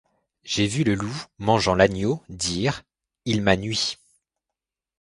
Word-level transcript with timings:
J’ai 0.43 0.65
vu 0.65 0.83
le 0.83 0.95
loup 0.95 1.25
mangeant 1.37 1.75
l’agneau, 1.75 2.23
dire: 2.27 2.81
Il 3.25 3.43
m’a 3.43 3.55
nui! 3.55 3.99